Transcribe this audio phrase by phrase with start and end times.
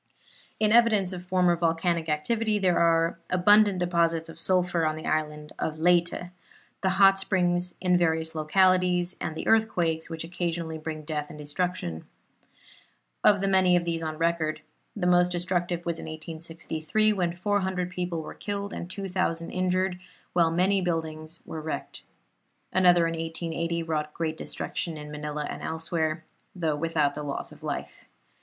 [0.59, 5.53] In evidence of former volcanic activity are the abundant deposits of sulphur on the island
[5.59, 6.31] of Leyte,
[6.81, 12.07] the hot springs in various localities, and the earthquakes which occasionally bring death and destruction.
[13.23, 14.61] Of the many of these on record,
[14.95, 19.99] the most destructive was in 1863, when 400 people were killed and 2,000 injured,
[20.33, 22.01] while many buildings were wrecked.
[22.73, 26.23] Another in 1880 wrought great destruction in Manila and elsewhere,
[26.55, 28.05] though without loss of life.